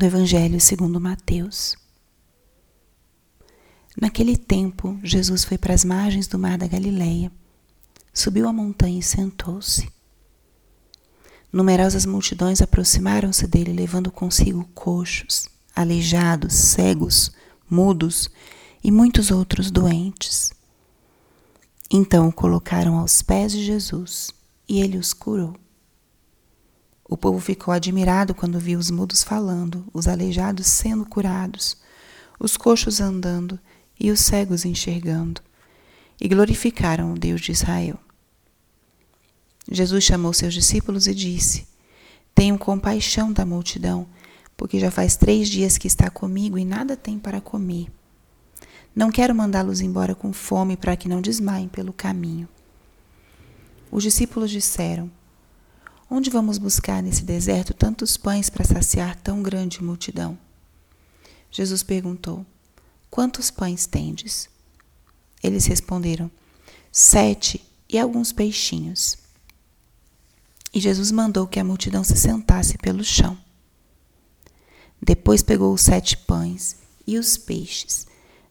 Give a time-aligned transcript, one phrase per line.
[0.00, 1.76] do Evangelho segundo Mateus.
[4.00, 7.30] Naquele tempo, Jesus foi para as margens do mar da Galileia,
[8.10, 9.92] subiu a montanha e sentou-se.
[11.52, 17.30] Numerosas multidões aproximaram-se dele, levando consigo coxos, aleijados, cegos,
[17.68, 18.30] mudos
[18.82, 20.50] e muitos outros doentes.
[21.90, 24.30] Então o colocaram aos pés de Jesus
[24.66, 25.54] e ele os curou.
[27.10, 31.76] O povo ficou admirado quando viu os mudos falando, os aleijados sendo curados,
[32.38, 33.58] os coxos andando
[33.98, 35.42] e os cegos enxergando,
[36.20, 37.98] e glorificaram o Deus de Israel.
[39.68, 41.66] Jesus chamou seus discípulos e disse:
[42.32, 44.06] Tenham compaixão da multidão,
[44.56, 47.88] porque já faz três dias que está comigo e nada tem para comer.
[48.94, 52.48] Não quero mandá-los embora com fome para que não desmaiem pelo caminho.
[53.90, 55.10] Os discípulos disseram:
[56.12, 60.36] Onde vamos buscar nesse deserto tantos pães para saciar tão grande multidão?
[61.52, 62.44] Jesus perguntou:
[63.08, 64.48] Quantos pães tendes?
[65.40, 66.28] Eles responderam:
[66.90, 69.16] Sete e alguns peixinhos.
[70.74, 73.38] E Jesus mandou que a multidão se sentasse pelo chão.
[75.00, 78.08] Depois pegou os sete pães e os peixes,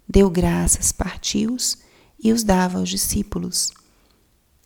[0.07, 1.77] deu graças, partiu-os
[2.21, 3.71] e os dava aos discípulos,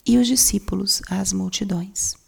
[0.06, 2.23] e os discípulos às multidões.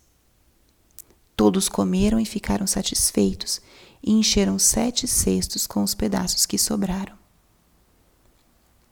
[1.35, 3.61] Todos comeram e ficaram satisfeitos,
[4.01, 7.17] e encheram sete cestos com os pedaços que sobraram.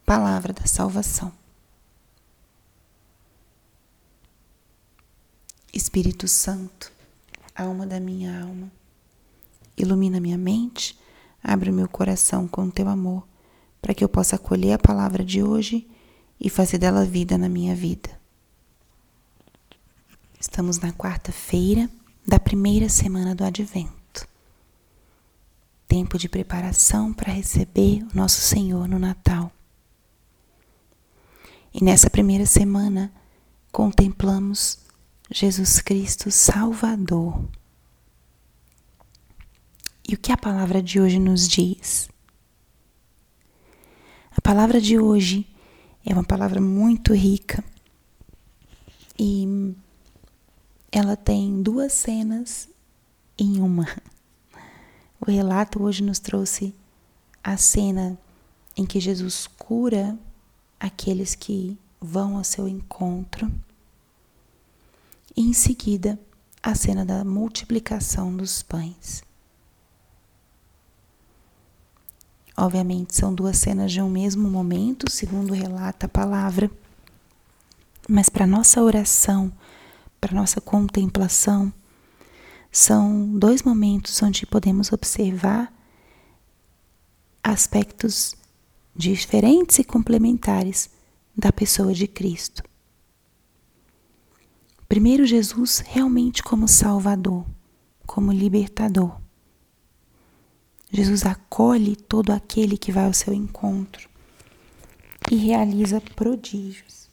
[0.06, 1.32] Palavra da salvação.
[5.74, 6.92] Espírito Santo,
[7.56, 8.72] alma da minha alma,
[9.78, 11.00] ilumina minha mente,
[11.42, 13.26] abre meu coração com teu amor,
[13.82, 15.88] para que eu possa acolher a palavra de hoje
[16.40, 18.10] e fazer dela vida na minha vida.
[20.40, 21.90] Estamos na quarta-feira
[22.26, 24.28] da primeira semana do Advento.
[25.88, 29.52] Tempo de preparação para receber o nosso Senhor no Natal.
[31.74, 33.12] E nessa primeira semana
[33.72, 34.80] contemplamos
[35.30, 37.44] Jesus Cristo Salvador.
[40.08, 42.10] E o que a palavra de hoje nos diz?
[44.36, 45.48] A palavra de hoje
[46.06, 47.64] é uma palavra muito rica
[49.18, 49.76] e
[50.96, 52.70] ela tem duas cenas
[53.36, 53.88] em uma.
[55.20, 56.72] O relato hoje nos trouxe
[57.44, 58.16] a cena
[58.78, 60.16] em que Jesus cura
[60.80, 63.52] aqueles que vão ao seu encontro.
[65.36, 66.20] E em seguida,
[66.62, 69.24] a cena da multiplicação dos pães.
[72.56, 76.70] Obviamente, são duas cenas de um mesmo momento, segundo relata a palavra,
[78.08, 79.52] mas para nossa oração,
[80.24, 81.74] para nossa contemplação,
[82.72, 85.70] são dois momentos onde podemos observar
[87.44, 88.34] aspectos
[88.96, 90.90] diferentes e complementares
[91.36, 92.64] da pessoa de Cristo.
[94.88, 97.46] Primeiro, Jesus realmente como Salvador,
[98.08, 99.20] como libertador.
[100.90, 104.10] Jesus acolhe todo aquele que vai ao seu encontro
[105.30, 107.10] e realiza prodígios.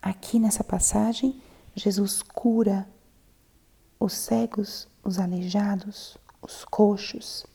[0.00, 1.42] Aqui nessa passagem,
[1.80, 2.86] Jesus cura
[3.98, 7.46] os cegos, os aleijados, os coxos.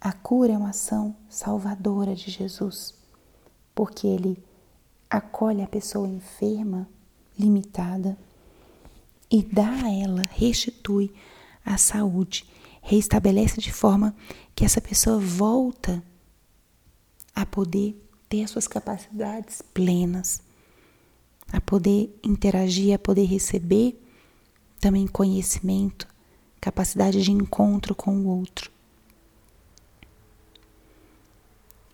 [0.00, 2.94] A cura é uma ação salvadora de Jesus,
[3.72, 4.42] porque ele
[5.08, 6.88] acolhe a pessoa enferma,
[7.38, 8.18] limitada,
[9.30, 11.14] e dá a ela, restitui
[11.64, 12.44] a saúde,
[12.82, 14.16] reestabelece de forma
[14.52, 16.02] que essa pessoa volta
[17.32, 17.96] a poder
[18.28, 20.42] ter as suas capacidades plenas
[21.52, 24.00] a poder interagir, a poder receber
[24.80, 26.08] também conhecimento,
[26.60, 28.70] capacidade de encontro com o outro.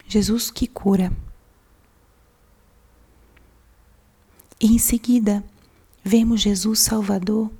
[0.07, 1.13] Jesus que cura.
[4.61, 5.45] E em seguida,
[6.03, 7.51] vemos Jesus Salvador,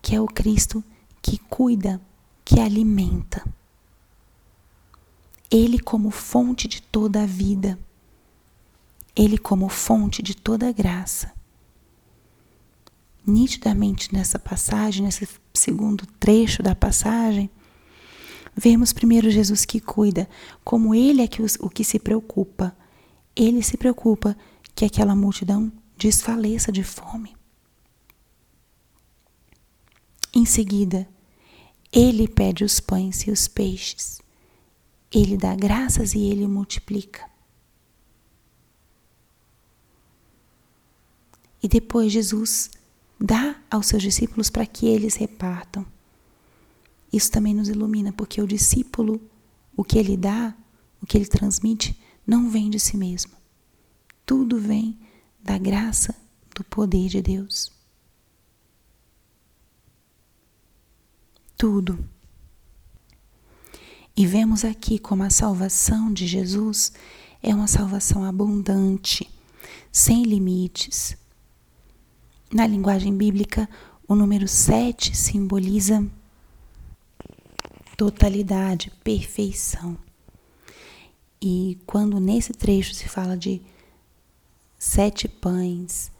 [0.00, 0.84] que é o Cristo
[1.20, 2.00] que cuida,
[2.44, 3.44] que alimenta.
[5.50, 7.78] Ele como fonte de toda a vida
[9.14, 11.32] ele como fonte de toda graça.
[13.26, 17.50] Nitidamente nessa passagem, nesse segundo trecho da passagem,
[18.56, 20.28] vemos primeiro Jesus que cuida,
[20.64, 22.76] como ele é que os, o que se preocupa.
[23.36, 24.36] Ele se preocupa
[24.74, 27.36] que aquela multidão desfaleça de fome.
[30.34, 31.08] Em seguida,
[31.92, 34.20] ele pede os pães e os peixes.
[35.12, 37.31] Ele dá graças e ele multiplica.
[41.62, 42.70] E depois Jesus
[43.18, 45.86] dá aos seus discípulos para que eles repartam.
[47.12, 49.20] isso também nos ilumina, porque o discípulo,
[49.76, 50.56] o que ele dá,
[51.00, 51.94] o que ele transmite,
[52.26, 53.32] não vem de si mesmo.
[54.24, 54.98] Tudo vem
[55.42, 56.14] da graça,
[56.54, 57.70] do poder de Deus.
[61.56, 61.98] Tudo.
[64.16, 66.92] E vemos aqui como a salvação de Jesus
[67.42, 69.30] é uma salvação abundante,
[69.90, 71.16] sem limites.
[72.52, 73.66] Na linguagem bíblica,
[74.06, 76.06] o número 7 simboliza
[77.96, 79.96] totalidade, perfeição.
[81.40, 83.62] E quando nesse trecho se fala de
[84.78, 86.12] sete pães,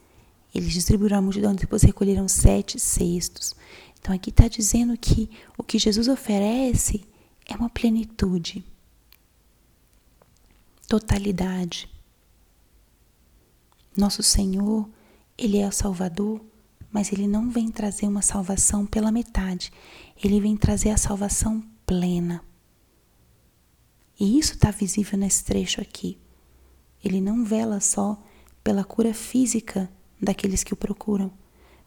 [0.55, 3.55] eles distribuíram a multidão, depois recolheram sete cestos.
[4.01, 5.29] Então aqui está dizendo que
[5.59, 7.05] o que Jesus oferece
[7.47, 8.65] é uma plenitude,
[10.89, 11.91] totalidade.
[13.97, 14.89] Nosso Senhor,
[15.43, 16.41] Ele é o Salvador,
[16.93, 19.73] mas Ele não vem trazer uma salvação pela metade,
[20.23, 22.45] Ele vem trazer a salvação plena.
[24.21, 26.17] E isso está visível nesse trecho aqui.
[27.03, 28.23] Ele não vela só
[28.63, 29.91] pela cura física
[30.21, 31.33] daqueles que o procuram,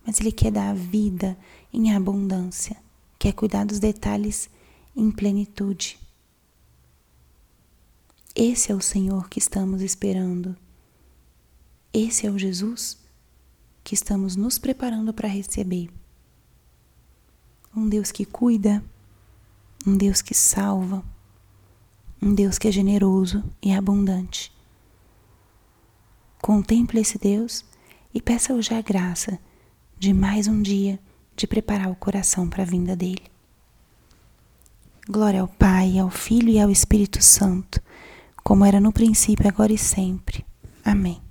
[0.06, 1.38] mas Ele quer dar a vida
[1.72, 2.76] em abundância,
[3.18, 4.50] quer cuidar dos detalhes
[4.94, 5.98] em plenitude.
[8.36, 10.58] Esse é o Senhor que estamos esperando.
[11.94, 13.05] Esse é o Jesus
[13.86, 15.92] que estamos nos preparando para receber.
[17.74, 18.84] Um Deus que cuida,
[19.86, 21.04] um Deus que salva,
[22.20, 24.52] um Deus que é generoso e abundante.
[26.42, 27.64] Contemple esse Deus
[28.12, 29.38] e peça hoje a graça
[30.00, 31.00] de mais um dia
[31.36, 33.24] de preparar o coração para a vinda dele.
[35.08, 37.80] Glória ao Pai, ao Filho e ao Espírito Santo,
[38.44, 40.44] como era no princípio, agora e sempre.
[40.84, 41.25] Amém.